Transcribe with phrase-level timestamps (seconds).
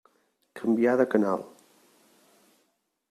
[0.59, 1.45] Canvià de canal.